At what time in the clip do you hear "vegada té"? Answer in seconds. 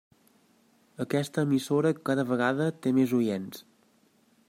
2.33-2.95